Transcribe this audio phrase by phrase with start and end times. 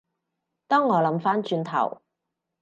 [0.67, 2.01] 當我諗返轉頭